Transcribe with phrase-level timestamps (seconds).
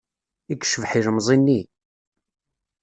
[0.51, 1.61] I yecbeḥ ilemẓi-nni!